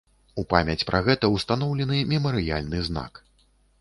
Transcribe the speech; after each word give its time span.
У 0.43 0.43
памяць 0.53 0.85
пра 0.91 1.01
гэта 1.07 1.29
ўстаноўлены 1.35 1.99
мемарыяльны 2.15 2.83
знак. 2.89 3.23